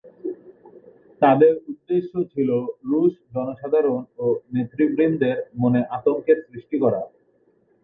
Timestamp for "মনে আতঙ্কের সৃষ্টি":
5.61-6.77